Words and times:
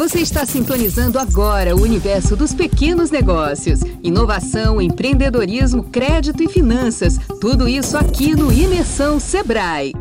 Você 0.00 0.20
está 0.20 0.46
sintonizando 0.46 1.18
agora 1.18 1.76
o 1.76 1.82
universo 1.82 2.34
dos 2.34 2.54
pequenos 2.54 3.10
negócios. 3.10 3.80
Inovação, 4.02 4.80
empreendedorismo, 4.80 5.84
crédito 5.84 6.42
e 6.42 6.48
finanças. 6.48 7.18
Tudo 7.38 7.68
isso 7.68 7.98
aqui 7.98 8.34
no 8.34 8.50
Imersão 8.50 9.20
Sebrae. 9.20 9.92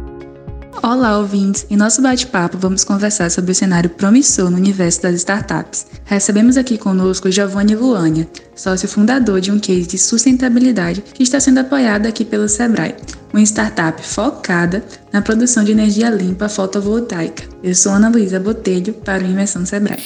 Olá, 0.84 1.18
ouvintes! 1.18 1.66
Em 1.70 1.76
nosso 1.76 2.02
bate-papo, 2.02 2.58
vamos 2.58 2.84
conversar 2.84 3.30
sobre 3.32 3.52
o 3.52 3.56
cenário 3.56 3.90
promissor 3.90 4.50
no 4.50 4.56
universo 4.56 5.02
das 5.02 5.16
startups. 5.16 5.88
Recebemos 6.06 6.58
aqui 6.58 6.78
conosco 6.78 7.30
Giovanni 7.30 7.76
Luânia, 7.76 8.30
sócio 8.56 8.88
fundador 8.88 9.42
de 9.42 9.52
um 9.52 9.60
case 9.60 9.88
de 9.88 9.98
sustentabilidade 9.98 11.02
que 11.02 11.24
está 11.24 11.40
sendo 11.40 11.60
apoiado 11.60 12.06
aqui 12.06 12.24
pelo 12.24 12.48
Sebrae, 12.48 12.96
uma 13.34 13.42
startup 13.42 14.02
focada 14.02 14.84
na 15.12 15.22
produção 15.22 15.64
de 15.64 15.72
energia 15.72 16.10
limpa 16.10 16.48
fotovoltaica. 16.48 17.44
Eu 17.62 17.76
sou 17.76 17.92
Ana 17.92 18.10
Luísa 18.10 18.40
Botelho, 18.40 18.94
para 18.94 19.24
o 19.24 19.28
Imersão 19.28 19.66
Sebrae. 19.66 20.04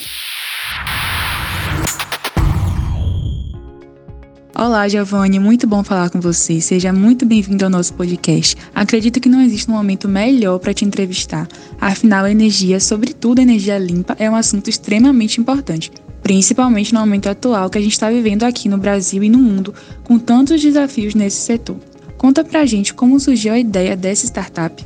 Olá, 4.55 4.87
Giovanni, 4.87 5.39
muito 5.39 5.65
bom 5.65 5.83
falar 5.83 6.11
com 6.11 6.21
você. 6.21 6.61
Seja 6.61 6.93
muito 6.93 7.25
bem-vindo 7.25 7.65
ao 7.65 7.71
nosso 7.71 7.91
podcast. 7.95 8.55
Acredito 8.73 9.19
que 9.19 9.27
não 9.27 9.41
existe 9.41 9.69
um 9.69 9.73
momento 9.73 10.07
melhor 10.07 10.59
para 10.59 10.75
te 10.75 10.85
entrevistar. 10.85 11.47
Afinal, 11.81 12.25
a 12.25 12.31
energia, 12.31 12.79
sobretudo 12.79 13.39
a 13.39 13.41
energia 13.41 13.79
limpa, 13.79 14.15
é 14.19 14.29
um 14.29 14.35
assunto 14.35 14.69
extremamente 14.69 15.41
importante, 15.41 15.91
principalmente 16.21 16.93
no 16.93 16.99
momento 16.99 17.27
atual 17.27 17.67
que 17.67 17.79
a 17.79 17.81
gente 17.81 17.93
está 17.93 18.11
vivendo 18.11 18.43
aqui 18.43 18.69
no 18.69 18.77
Brasil 18.77 19.23
e 19.23 19.29
no 19.29 19.39
mundo, 19.39 19.73
com 20.03 20.19
tantos 20.19 20.61
desafios 20.61 21.15
nesse 21.15 21.37
setor. 21.37 21.77
Conta 22.15 22.43
pra 22.43 22.63
gente 22.63 22.93
como 22.93 23.19
surgiu 23.19 23.53
a 23.53 23.59
ideia 23.59 23.97
dessa 23.97 24.27
startup. 24.27 24.85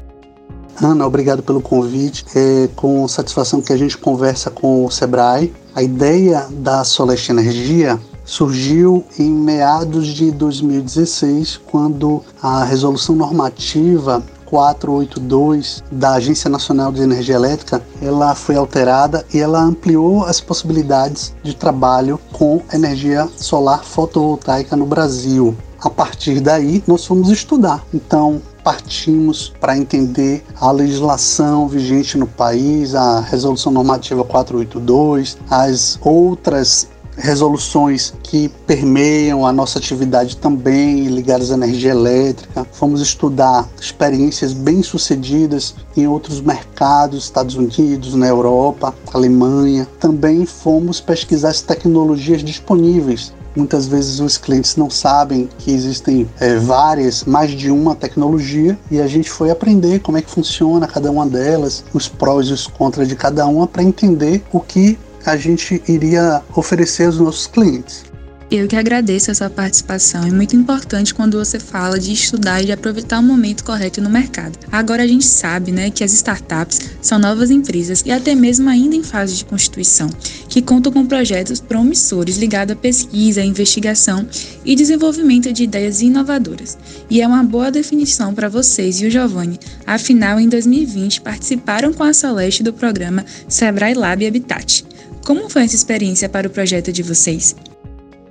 Ana, 0.81 1.05
obrigado 1.05 1.43
pelo 1.43 1.59
convite. 1.59 2.23
É 2.33 2.69
com 2.73 3.05
satisfação 3.09 3.61
que 3.61 3.73
a 3.73 3.77
gente 3.77 3.97
conversa 3.97 4.49
com 4.49 4.85
o 4.85 4.89
Sebrae. 4.89 5.51
A 5.75 5.83
ideia 5.83 6.47
da 6.51 6.85
Soleste 6.85 7.31
Energia 7.31 7.99
surgiu 8.27 9.05
em 9.17 9.31
meados 9.31 10.07
de 10.07 10.29
2016, 10.29 11.61
quando 11.65 12.21
a 12.43 12.63
resolução 12.65 13.15
normativa 13.15 14.21
482 14.45 15.83
da 15.91 16.13
Agência 16.13 16.49
Nacional 16.49 16.91
de 16.91 17.01
Energia 17.01 17.35
Elétrica, 17.35 17.81
ela 18.01 18.35
foi 18.35 18.55
alterada 18.55 19.25
e 19.33 19.39
ela 19.39 19.61
ampliou 19.61 20.25
as 20.25 20.39
possibilidades 20.41 21.33
de 21.41 21.55
trabalho 21.55 22.19
com 22.33 22.61
energia 22.71 23.27
solar 23.37 23.83
fotovoltaica 23.83 24.75
no 24.75 24.85
Brasil. 24.85 25.55
A 25.79 25.89
partir 25.89 26.39
daí, 26.39 26.83
nós 26.87 27.05
fomos 27.05 27.29
estudar. 27.29 27.83
Então, 27.93 28.41
partimos 28.63 29.53
para 29.61 29.77
entender 29.77 30.43
a 30.59 30.71
legislação 30.71 31.67
vigente 31.67 32.17
no 32.17 32.27
país, 32.27 32.95
a 32.95 33.21
Resolução 33.21 33.71
Normativa 33.71 34.23
482, 34.25 35.37
as 35.49 35.97
outras 36.01 36.89
resoluções 37.17 38.13
que 38.23 38.49
permeiam 38.65 39.45
a 39.45 39.51
nossa 39.51 39.79
atividade 39.79 40.37
também 40.37 41.07
ligadas 41.07 41.51
à 41.51 41.55
energia 41.55 41.91
elétrica. 41.91 42.65
Fomos 42.71 43.01
estudar 43.01 43.67
experiências 43.79 44.53
bem-sucedidas 44.53 45.75
em 45.95 46.07
outros 46.07 46.39
mercados, 46.39 47.25
Estados 47.25 47.55
Unidos, 47.55 48.13
na 48.13 48.27
Europa, 48.27 48.93
Alemanha. 49.13 49.87
Também 49.99 50.45
fomos 50.45 51.01
pesquisar 51.01 51.49
as 51.49 51.61
tecnologias 51.61 52.43
disponíveis 52.43 53.33
Muitas 53.57 53.87
vezes 53.87 54.19
os 54.19 54.37
clientes 54.37 54.75
não 54.75 54.87
sabem 54.87 55.49
que 55.57 55.71
existem 55.71 56.29
é, 56.39 56.57
várias, 56.57 57.23
mais 57.23 57.49
de 57.49 57.71
uma 57.71 57.95
tecnologia, 57.95 58.77
e 58.91 59.01
a 59.01 59.07
gente 59.07 59.31
foi 59.31 59.49
aprender 59.49 59.99
como 59.99 60.15
é 60.15 60.21
que 60.21 60.29
funciona 60.29 60.85
cada 60.85 61.09
uma 61.09 61.25
delas, 61.25 61.83
os 61.91 62.07
prós 62.07 62.49
e 62.49 62.53
os 62.53 62.67
contras 62.67 63.07
de 63.07 63.15
cada 63.15 63.47
uma, 63.47 63.65
para 63.65 63.81
entender 63.81 64.43
o 64.53 64.59
que 64.59 64.99
a 65.27 65.35
gente 65.35 65.83
iria 65.89 66.41
oferecer 66.55 67.03
aos 67.03 67.19
nossos 67.19 67.47
clientes. 67.47 68.05
Eu 68.49 68.65
que 68.65 68.77
agradeço 68.77 69.29
a 69.29 69.35
sua 69.35 69.49
participação. 69.49 70.25
É 70.25 70.31
muito 70.31 70.55
importante 70.55 71.13
quando 71.13 71.37
você 71.37 71.59
fala 71.59 71.99
de 71.99 72.13
estudar 72.13 72.61
e 72.61 72.67
de 72.67 72.71
aproveitar 72.71 73.19
o 73.19 73.23
momento 73.23 73.61
correto 73.61 73.99
no 73.99 74.09
mercado. 74.09 74.57
Agora 74.71 75.03
a 75.03 75.07
gente 75.07 75.25
sabe, 75.25 75.69
né, 75.69 75.89
que 75.89 76.01
as 76.01 76.13
startups 76.13 76.79
são 77.01 77.19
novas 77.19 77.51
empresas 77.51 78.03
e 78.05 78.11
até 78.11 78.33
mesmo 78.33 78.69
ainda 78.69 78.95
em 78.95 79.03
fase 79.03 79.35
de 79.35 79.43
constituição, 79.43 80.09
que 80.47 80.61
contam 80.61 80.93
com 80.93 81.05
projetos 81.05 81.59
promissores 81.59 82.37
ligados 82.37 82.71
à 82.71 82.75
pesquisa, 82.77 83.43
investigação 83.43 84.25
e 84.63 84.75
desenvolvimento 84.77 85.51
de 85.51 85.63
ideias 85.63 86.01
inovadoras. 86.01 86.77
E 87.09 87.21
é 87.21 87.27
uma 87.27 87.43
boa 87.43 87.69
definição 87.69 88.33
para 88.33 88.47
vocês 88.47 89.01
e 89.01 89.07
o 89.07 89.11
Giovanni. 89.11 89.59
Afinal, 89.85 90.39
em 90.39 90.47
2020 90.47 91.19
participaram 91.19 91.91
com 91.91 92.03
a 92.03 92.13
Celeste 92.13 92.63
do 92.63 92.71
programa 92.71 93.25
Sebrae 93.49 93.93
Lab 93.93 94.25
Habitat. 94.25 94.85
Como 95.27 95.49
foi 95.49 95.65
essa 95.65 95.75
experiência 95.75 96.29
para 96.29 96.47
o 96.47 96.49
projeto 96.49 96.89
de 96.89 97.03
vocês? 97.03 97.53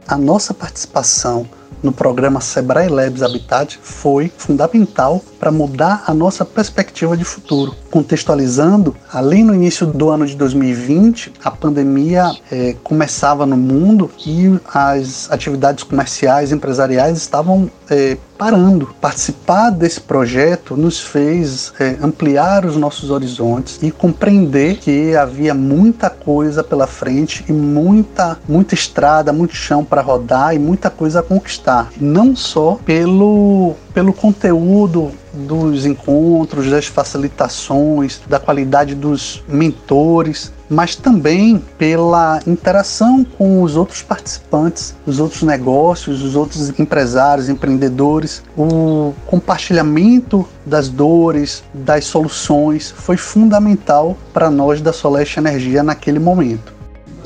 a 0.08 0.16
nossa 0.16 0.54
participação 0.54 1.46
no 1.82 1.92
programa 1.92 2.40
Sebrae 2.40 2.88
Labs 2.88 3.22
Habitat 3.22 3.78
foi 3.82 4.32
fundamental 4.36 5.22
para 5.38 5.50
mudar 5.50 6.04
a 6.06 6.14
nossa 6.14 6.44
perspectiva 6.44 7.16
de 7.16 7.24
futuro. 7.24 7.74
Contextualizando, 7.90 8.96
além 9.12 9.44
no 9.44 9.54
início 9.54 9.86
do 9.86 10.10
ano 10.10 10.26
de 10.26 10.34
2020, 10.36 11.32
a 11.44 11.50
pandemia 11.50 12.34
é, 12.50 12.74
começava 12.82 13.46
no 13.46 13.56
mundo 13.56 14.10
e 14.26 14.58
as 14.72 15.30
atividades 15.30 15.84
comerciais, 15.84 16.52
empresariais 16.52 17.18
estavam 17.18 17.70
é, 17.88 18.16
parando. 18.36 18.94
Participar 19.00 19.70
desse 19.70 20.00
projeto 20.00 20.76
nos 20.76 21.00
fez 21.00 21.72
é, 21.78 21.96
ampliar 22.02 22.64
os 22.64 22.76
nossos 22.76 23.10
horizontes 23.10 23.78
e 23.82 23.90
compreender 23.90 24.76
que 24.76 25.16
havia 25.16 25.54
muita 25.54 26.10
coisa 26.10 26.62
pela 26.62 26.86
frente 26.86 27.44
e 27.48 27.52
muita, 27.52 28.38
muita 28.48 28.74
estrada, 28.74 29.32
muito 29.32 29.54
chão 29.54 29.84
para 29.84 30.02
rodar 30.02 30.54
e 30.54 30.58
muita 30.58 30.90
coisa 30.90 31.20
a 31.20 31.22
conquistar. 31.22 31.55
Não 32.00 32.34
só 32.34 32.78
pelo, 32.84 33.74
pelo 33.92 34.12
conteúdo 34.12 35.10
dos 35.32 35.84
encontros, 35.84 36.70
das 36.70 36.86
facilitações, 36.86 38.20
da 38.26 38.38
qualidade 38.38 38.94
dos 38.94 39.42
mentores, 39.46 40.52
mas 40.68 40.96
também 40.96 41.62
pela 41.78 42.40
interação 42.46 43.24
com 43.24 43.62
os 43.62 43.76
outros 43.76 44.02
participantes, 44.02 44.94
os 45.06 45.20
outros 45.20 45.42
negócios, 45.42 46.22
os 46.22 46.34
outros 46.34 46.78
empresários, 46.78 47.48
empreendedores, 47.48 48.42
o 48.56 49.12
compartilhamento 49.26 50.46
das 50.64 50.88
dores, 50.88 51.62
das 51.72 52.06
soluções 52.06 52.90
foi 52.96 53.16
fundamental 53.16 54.16
para 54.32 54.50
nós 54.50 54.80
da 54.80 54.92
Soleste 54.92 55.38
Energia 55.38 55.82
naquele 55.82 56.18
momento. 56.18 56.75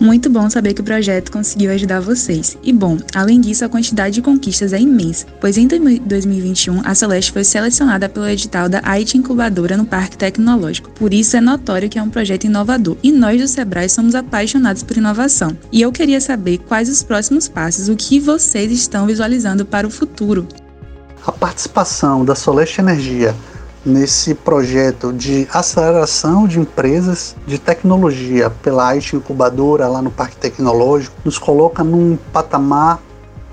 Muito 0.01 0.31
bom 0.31 0.49
saber 0.49 0.73
que 0.73 0.81
o 0.81 0.85
projeto 0.85 1.31
conseguiu 1.31 1.71
ajudar 1.73 2.01
vocês. 2.01 2.57
E 2.63 2.73
bom, 2.73 2.97
além 3.15 3.39
disso, 3.39 3.67
a 3.67 3.69
quantidade 3.69 4.15
de 4.15 4.23
conquistas 4.23 4.73
é 4.73 4.81
imensa, 4.81 5.27
pois 5.39 5.59
em 5.59 5.67
2021 5.67 6.81
a 6.87 6.95
Celeste 6.95 7.31
foi 7.31 7.45
selecionada 7.45 8.09
pelo 8.09 8.27
edital 8.27 8.67
da 8.67 8.81
IT 8.97 9.19
Incubadora 9.19 9.77
no 9.77 9.85
Parque 9.85 10.17
Tecnológico. 10.17 10.89
Por 10.93 11.13
isso 11.13 11.37
é 11.37 11.41
notório 11.41 11.87
que 11.91 11.99
é 11.99 12.03
um 12.03 12.09
projeto 12.09 12.45
inovador 12.45 12.97
e 13.03 13.13
nós 13.13 13.39
do 13.39 13.47
Sebrae 13.47 13.91
somos 13.91 14.15
apaixonados 14.15 14.83
por 14.83 14.97
inovação. 14.97 15.55
E 15.71 15.83
eu 15.83 15.93
queria 15.93 16.21
saber 16.21 16.57
quais 16.59 16.89
os 16.89 17.03
próximos 17.03 17.47
passos, 17.47 17.91
o 17.91 17.95
que 17.95 18.19
vocês 18.19 18.73
estão 18.73 19.07
visualizando 19.07 19.67
para 19.67 19.87
o 19.87 19.91
futuro. 19.91 20.49
A 21.27 21.33
participação 21.33 22.25
da 22.25 22.35
Soleste 22.35 22.81
Energia 22.81 23.35
nesse 23.85 24.35
projeto 24.35 25.13
de 25.13 25.49
aceleração 25.53 26.47
de 26.47 26.61
empresas 26.61 27.35
de 27.47 27.59
tecnologia 27.59 28.51
pela 28.63 28.95
IT 28.95 29.17
Incubadora 29.17 29.89
lá 29.89 30.03
no 30.03 30.11
Parque 30.11 30.37
Tecnológico, 30.37 31.17
nos 31.25 31.39
coloca 31.39 31.83
num 31.83 32.19
patamar 32.33 33.01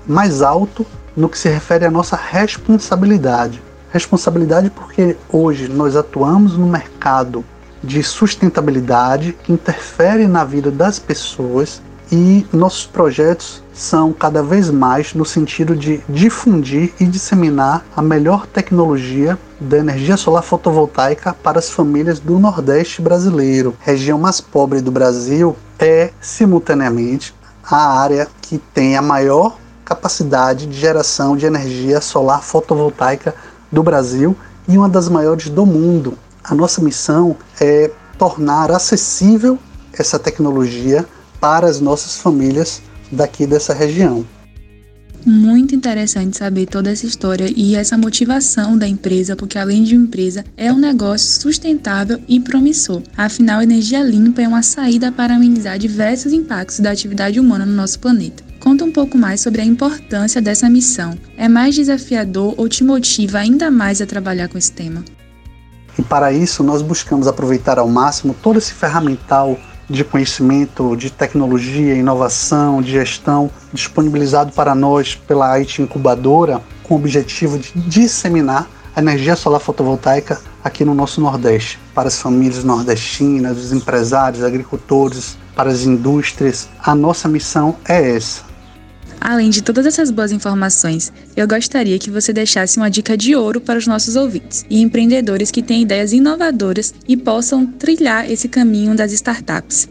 mais 0.06 0.42
alto 0.42 0.86
no 1.16 1.28
que 1.28 1.38
se 1.38 1.48
refere 1.48 1.84
à 1.84 1.90
nossa 1.90 2.16
responsabilidade. 2.16 3.62
Responsabilidade 3.90 4.70
porque 4.70 5.16
hoje 5.30 5.68
nós 5.68 5.96
atuamos 5.96 6.56
no 6.56 6.66
mercado 6.66 7.44
de 7.82 8.02
sustentabilidade 8.02 9.36
que 9.42 9.52
interfere 9.52 10.26
na 10.26 10.44
vida 10.44 10.70
das 10.70 10.98
pessoas 10.98 11.80
e 12.10 12.46
nossos 12.52 12.86
projetos 12.86 13.62
são 13.72 14.12
cada 14.12 14.42
vez 14.42 14.70
mais 14.70 15.14
no 15.14 15.24
sentido 15.24 15.76
de 15.76 16.02
difundir 16.08 16.92
e 16.98 17.04
disseminar 17.04 17.84
a 17.96 18.02
melhor 18.02 18.46
tecnologia 18.46 19.38
da 19.60 19.78
energia 19.78 20.16
solar 20.16 20.42
fotovoltaica 20.42 21.34
para 21.34 21.58
as 21.58 21.70
famílias 21.70 22.18
do 22.18 22.38
Nordeste 22.38 23.02
brasileiro. 23.02 23.76
Região 23.80 24.18
mais 24.18 24.40
pobre 24.40 24.80
do 24.80 24.90
Brasil 24.90 25.56
é, 25.78 26.10
simultaneamente, 26.20 27.34
a 27.62 28.00
área 28.00 28.26
que 28.40 28.58
tem 28.58 28.96
a 28.96 29.02
maior 29.02 29.56
capacidade 29.84 30.66
de 30.66 30.78
geração 30.78 31.36
de 31.36 31.46
energia 31.46 32.00
solar 32.00 32.42
fotovoltaica 32.42 33.34
do 33.70 33.82
Brasil 33.82 34.36
e 34.66 34.76
uma 34.76 34.88
das 34.88 35.08
maiores 35.08 35.48
do 35.48 35.64
mundo. 35.64 36.16
A 36.42 36.54
nossa 36.54 36.80
missão 36.80 37.36
é 37.60 37.90
tornar 38.18 38.70
acessível 38.70 39.58
essa 39.92 40.18
tecnologia 40.18 41.06
para 41.40 41.66
as 41.66 41.80
nossas 41.80 42.16
famílias 42.18 42.82
daqui 43.10 43.46
dessa 43.46 43.72
região. 43.72 44.24
Muito 45.26 45.74
interessante 45.74 46.36
saber 46.36 46.66
toda 46.66 46.90
essa 46.90 47.04
história 47.04 47.52
e 47.54 47.74
essa 47.74 47.98
motivação 47.98 48.78
da 48.78 48.86
empresa, 48.86 49.34
porque 49.34 49.58
além 49.58 49.82
de 49.82 49.96
uma 49.96 50.04
empresa, 50.04 50.44
é 50.56 50.72
um 50.72 50.78
negócio 50.78 51.40
sustentável 51.40 52.20
e 52.28 52.40
promissor. 52.40 53.02
Afinal, 53.16 53.60
energia 53.60 54.02
limpa 54.02 54.42
é 54.42 54.48
uma 54.48 54.62
saída 54.62 55.10
para 55.10 55.34
amenizar 55.34 55.78
diversos 55.78 56.32
impactos 56.32 56.80
da 56.80 56.92
atividade 56.92 57.38
humana 57.40 57.66
no 57.66 57.74
nosso 57.74 57.98
planeta. 57.98 58.44
Conta 58.60 58.84
um 58.84 58.92
pouco 58.92 59.18
mais 59.18 59.40
sobre 59.40 59.60
a 59.60 59.64
importância 59.64 60.40
dessa 60.40 60.70
missão. 60.70 61.18
É 61.36 61.48
mais 61.48 61.74
desafiador 61.74 62.54
ou 62.56 62.68
te 62.68 62.82
motiva 62.82 63.38
ainda 63.38 63.70
mais 63.70 64.00
a 64.00 64.06
trabalhar 64.06 64.48
com 64.48 64.56
esse 64.56 64.72
tema? 64.72 65.04
E 65.98 66.02
para 66.02 66.32
isso, 66.32 66.62
nós 66.62 66.80
buscamos 66.80 67.26
aproveitar 67.26 67.78
ao 67.78 67.88
máximo 67.88 68.34
todo 68.40 68.58
esse 68.58 68.72
ferramental 68.72 69.58
de 69.88 70.04
conhecimento, 70.04 70.96
de 70.96 71.10
tecnologia, 71.10 71.94
inovação, 71.94 72.82
de 72.82 72.92
gestão 72.92 73.50
disponibilizado 73.72 74.52
para 74.52 74.74
nós 74.74 75.14
pela 75.14 75.56
IT 75.58 75.82
Incubadora, 75.82 76.60
com 76.82 76.94
o 76.94 76.98
objetivo 76.98 77.58
de 77.58 77.72
disseminar 77.74 78.68
a 78.94 79.00
energia 79.00 79.36
solar 79.36 79.60
fotovoltaica 79.60 80.40
aqui 80.62 80.84
no 80.84 80.94
nosso 80.94 81.20
Nordeste, 81.20 81.78
para 81.94 82.08
as 82.08 82.20
famílias 82.20 82.64
nordestinas, 82.64 83.56
os 83.56 83.72
empresários, 83.72 84.42
agricultores, 84.42 85.38
para 85.54 85.70
as 85.70 85.82
indústrias. 85.82 86.68
A 86.82 86.94
nossa 86.94 87.28
missão 87.28 87.76
é 87.86 88.16
essa: 88.16 88.42
Além 89.20 89.50
de 89.50 89.62
todas 89.62 89.84
essas 89.84 90.10
boas 90.10 90.32
informações, 90.32 91.12
eu 91.36 91.46
gostaria 91.46 91.98
que 91.98 92.10
você 92.10 92.32
deixasse 92.32 92.78
uma 92.78 92.90
dica 92.90 93.16
de 93.16 93.34
ouro 93.34 93.60
para 93.60 93.78
os 93.78 93.86
nossos 93.86 94.16
ouvintes 94.16 94.64
e 94.70 94.80
empreendedores 94.80 95.50
que 95.50 95.62
têm 95.62 95.82
ideias 95.82 96.12
inovadoras 96.12 96.94
e 97.06 97.16
possam 97.16 97.66
trilhar 97.66 98.30
esse 98.30 98.48
caminho 98.48 98.94
das 98.94 99.12
startups. 99.12 99.88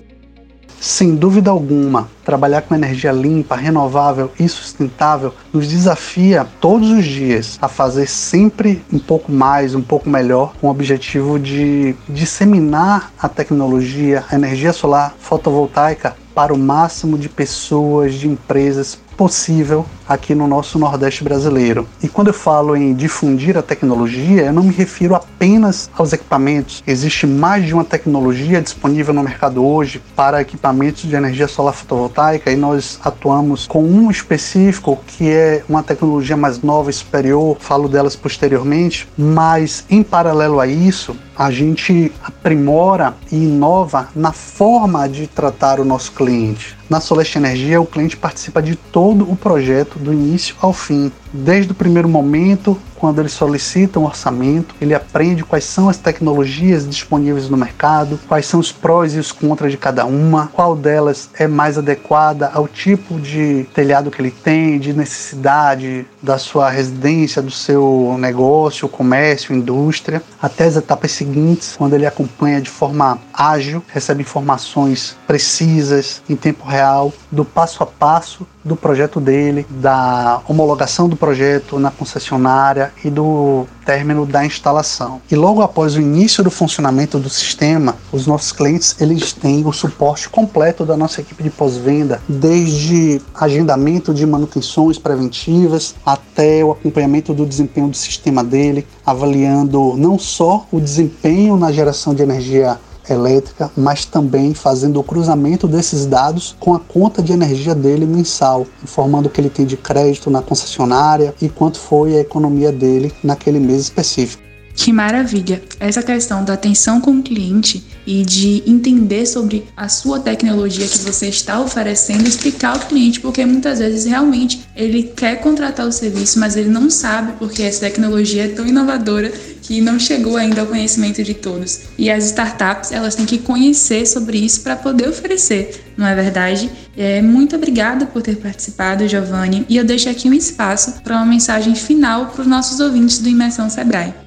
Sem 0.79 1.15
dúvida 1.15 1.49
alguma, 1.49 2.07
trabalhar 2.23 2.61
com 2.61 2.75
energia 2.75 3.11
limpa, 3.11 3.55
renovável 3.55 4.31
e 4.39 4.47
sustentável 4.47 5.33
nos 5.51 5.67
desafia 5.67 6.47
todos 6.61 6.91
os 6.91 7.03
dias 7.03 7.57
a 7.59 7.67
fazer 7.67 8.07
sempre 8.07 8.83
um 8.93 8.99
pouco 8.99 9.31
mais, 9.31 9.73
um 9.73 9.81
pouco 9.81 10.07
melhor, 10.07 10.53
com 10.61 10.67
o 10.67 10.69
objetivo 10.69 11.39
de 11.39 11.95
disseminar 12.07 13.11
a 13.19 13.27
tecnologia, 13.27 14.23
a 14.29 14.35
energia 14.35 14.71
solar 14.71 15.15
fotovoltaica 15.19 16.15
para 16.35 16.53
o 16.53 16.57
máximo 16.57 17.17
de 17.17 17.27
pessoas, 17.27 18.13
de 18.13 18.27
empresas 18.27 18.99
possível 19.17 19.85
aqui 20.07 20.35
no 20.35 20.47
nosso 20.47 20.77
Nordeste 20.77 21.23
brasileiro. 21.23 21.87
E 22.01 22.07
quando 22.07 22.27
eu 22.27 22.33
falo 22.33 22.75
em 22.75 22.93
difundir 22.93 23.57
a 23.57 23.61
tecnologia, 23.61 24.43
eu 24.43 24.53
não 24.53 24.63
me 24.63 24.73
refiro 24.73 25.15
apenas 25.15 25.89
aos 25.97 26.13
equipamentos. 26.13 26.83
Existe 26.85 27.25
mais 27.25 27.65
de 27.65 27.73
uma 27.73 27.83
tecnologia 27.83 28.61
disponível 28.61 29.13
no 29.13 29.23
mercado 29.23 29.65
hoje 29.65 30.01
para 30.15 30.41
equipamentos 30.41 31.01
de 31.01 31.15
energia 31.15 31.47
solar 31.47 31.73
fotovoltaica 31.73 32.51
e 32.51 32.55
nós 32.55 32.99
atuamos 33.03 33.65
com 33.65 33.83
um 33.83 34.09
específico 34.11 34.99
que 35.07 35.29
é 35.29 35.63
uma 35.67 35.81
tecnologia 35.81 36.37
mais 36.37 36.61
nova 36.61 36.91
superior, 36.91 37.57
falo 37.59 37.89
delas 37.89 38.15
posteriormente, 38.15 39.09
mas 39.17 39.83
em 39.89 40.03
paralelo 40.03 40.59
a 40.59 40.67
isso, 40.67 41.17
a 41.35 41.49
gente 41.51 42.11
aprimora 42.23 43.15
e 43.31 43.35
inova 43.35 44.09
na 44.15 44.31
forma 44.31 45.07
de 45.09 45.27
tratar 45.27 45.79
o 45.79 45.85
nosso 45.85 46.11
cliente. 46.11 46.76
Na 46.89 47.01
Soleste 47.01 47.37
Energia, 47.37 47.81
o 47.81 47.85
cliente 47.85 48.15
participa 48.15 48.61
de 48.61 48.75
todo 48.75 49.29
o 49.29 49.35
projeto, 49.35 49.99
do 49.99 50.13
início 50.13 50.55
ao 50.61 50.71
fim. 50.71 51.11
Desde 51.33 51.73
o 51.73 51.75
primeiro 51.75 52.07
momento, 52.07 52.79
quando 52.97 53.19
ele 53.19 53.29
solicita 53.29 53.99
um 53.99 54.05
orçamento, 54.05 54.75
ele 54.81 54.93
aprende 54.93 55.43
quais 55.43 55.63
são 55.63 55.87
as 55.87 55.97
tecnologias 55.97 56.87
disponíveis 56.87 57.49
no 57.49 57.57
mercado, 57.57 58.19
quais 58.27 58.45
são 58.45 58.59
os 58.59 58.71
prós 58.71 59.15
e 59.15 59.19
os 59.19 59.31
contras 59.31 59.71
de 59.71 59.77
cada 59.77 60.05
uma, 60.05 60.47
qual 60.47 60.75
delas 60.75 61.29
é 61.37 61.47
mais 61.47 61.77
adequada 61.77 62.51
ao 62.53 62.67
tipo 62.67 63.19
de 63.19 63.65
telhado 63.73 64.11
que 64.11 64.21
ele 64.21 64.31
tem, 64.31 64.79
de 64.79 64.93
necessidade 64.93 66.05
da 66.21 66.37
sua 66.37 66.69
residência, 66.69 67.41
do 67.41 67.51
seu 67.51 68.15
negócio, 68.19 68.89
comércio, 68.89 69.55
indústria, 69.55 70.21
até 70.41 70.65
as 70.65 70.75
etapas 70.75 71.11
seguintes, 71.11 71.75
quando 71.77 71.93
ele 71.93 72.05
acompanha 72.05 72.61
de 72.61 72.69
forma 72.69 73.19
ágil, 73.33 73.83
recebe 73.87 74.21
informações 74.21 75.15
precisas, 75.27 76.21
em 76.29 76.35
tempo 76.35 76.65
real, 76.65 77.13
do 77.31 77.45
passo 77.45 77.83
a 77.83 77.85
passo 77.85 78.47
do 78.67 78.75
projeto 78.75 79.19
dele, 79.19 79.65
da 79.69 80.41
homologação 80.47 81.07
do 81.09 81.15
projeto 81.15 81.79
na 81.79 81.89
concessionária 81.89 82.91
e 83.03 83.09
do 83.09 83.65
término 83.85 84.25
da 84.25 84.45
instalação. 84.45 85.21
E 85.31 85.35
logo 85.35 85.61
após 85.61 85.95
o 85.95 86.01
início 86.01 86.43
do 86.43 86.51
funcionamento 86.51 87.17
do 87.17 87.29
sistema, 87.29 87.95
os 88.11 88.27
nossos 88.27 88.51
clientes 88.51 88.95
eles 88.99 89.31
têm 89.31 89.65
o 89.65 89.71
suporte 89.71 90.27
completo 90.27 90.85
da 90.85 90.97
nossa 90.97 91.21
equipe 91.21 91.41
de 91.41 91.49
pós-venda, 91.49 92.21
desde 92.27 93.21
agendamento 93.33 94.13
de 94.13 94.25
manutenções 94.25 94.99
preventivas 94.99 95.95
até 96.05 96.63
o 96.63 96.71
acompanhamento 96.71 97.33
do 97.33 97.45
desempenho 97.45 97.87
do 97.87 97.95
sistema 97.95 98.43
dele, 98.43 98.85
avaliando 99.05 99.95
não 99.95 100.19
só 100.19 100.65
o 100.69 100.81
desempenho 100.81 101.55
na 101.55 101.71
geração 101.71 102.13
de 102.13 102.21
energia 102.21 102.77
elétrica, 103.09 103.71
mas 103.75 104.05
também 104.05 104.53
fazendo 104.53 104.99
o 104.99 105.03
cruzamento 105.03 105.67
desses 105.67 106.05
dados 106.05 106.55
com 106.59 106.73
a 106.73 106.79
conta 106.79 107.21
de 107.21 107.31
energia 107.31 107.75
dele 107.75 108.05
mensal, 108.05 108.65
informando 108.83 109.27
o 109.27 109.31
que 109.31 109.41
ele 109.41 109.49
tem 109.49 109.65
de 109.65 109.77
crédito 109.77 110.29
na 110.29 110.41
concessionária 110.41 111.33
e 111.41 111.49
quanto 111.49 111.79
foi 111.79 112.15
a 112.15 112.21
economia 112.21 112.71
dele 112.71 113.13
naquele 113.23 113.59
mês 113.59 113.81
específico. 113.81 114.46
Que 114.77 114.93
maravilha! 114.93 115.59
Essa 115.79 116.03
questão 116.03 116.45
da 116.45 116.53
atenção 116.53 117.01
com 117.01 117.17
o 117.17 117.23
cliente 117.23 117.83
e 118.05 118.23
de 118.23 118.63
entender 118.65 119.25
sobre 119.25 119.65
a 119.75 119.89
sua 119.89 120.19
tecnologia 120.19 120.87
que 120.87 120.99
você 120.99 121.27
está 121.27 121.59
oferecendo, 121.59 122.27
explicar 122.27 122.73
ao 122.73 122.79
cliente, 122.87 123.19
porque 123.19 123.43
muitas 123.43 123.79
vezes 123.79 124.05
realmente 124.05 124.61
ele 124.75 125.01
quer 125.03 125.41
contratar 125.41 125.87
o 125.87 125.91
serviço, 125.91 126.39
mas 126.39 126.55
ele 126.55 126.69
não 126.69 126.91
sabe 126.91 127.33
porque 127.39 127.63
essa 127.63 127.81
tecnologia 127.81 128.45
é 128.45 128.49
tão 128.49 128.67
inovadora 128.67 129.33
que 129.63 129.81
não 129.81 129.99
chegou 129.99 130.37
ainda 130.37 130.61
ao 130.61 130.67
conhecimento 130.67 131.23
de 131.23 131.33
todos. 131.33 131.79
E 131.97 132.09
as 132.11 132.25
startups, 132.25 132.91
elas 132.91 133.15
têm 133.15 133.25
que 133.25 133.39
conhecer 133.39 134.05
sobre 134.05 134.37
isso 134.37 134.61
para 134.61 134.75
poder 134.75 135.09
oferecer, 135.09 135.91
não 135.97 136.05
é 136.05 136.13
verdade? 136.13 136.69
É, 136.95 137.19
muito 137.19 137.55
obrigada 137.55 138.05
por 138.05 138.21
ter 138.21 138.37
participado, 138.37 139.07
Giovanni, 139.07 139.65
e 139.67 139.75
eu 139.75 139.83
deixo 139.83 140.07
aqui 140.07 140.29
um 140.29 140.33
espaço 140.35 141.01
para 141.03 141.15
uma 141.15 141.25
mensagem 141.25 141.73
final 141.73 142.27
para 142.27 142.43
os 142.43 142.47
nossos 142.47 142.79
ouvintes 142.79 143.17
do 143.17 143.27
Imersão 143.27 143.71
Sebrae. 143.71 144.26